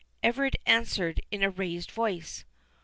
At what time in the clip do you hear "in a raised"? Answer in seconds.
1.29-1.91